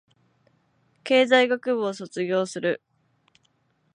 [1.03, 2.81] 経済学部を卒業する